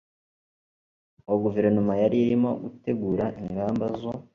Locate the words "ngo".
1.23-1.33